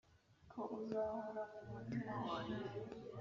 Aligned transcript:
ko 0.51 0.61
uzahora 0.79 1.43
mu 1.51 1.67
mutima 1.73 2.13
wanjye, 2.25 2.63